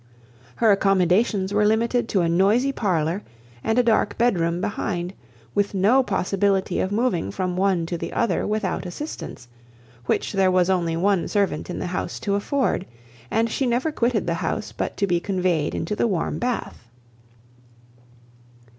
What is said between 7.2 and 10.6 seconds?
from one to the other without assistance, which there